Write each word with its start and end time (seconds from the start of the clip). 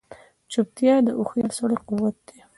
چوپتیا، 0.51 0.95
د 1.03 1.07
هوښیار 1.17 1.51
سړي 1.57 1.77
قوت 1.87 2.15
دی. 2.27 2.39